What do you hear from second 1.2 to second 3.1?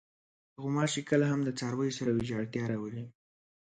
هم د څارویو سره ویجاړتیا راولي.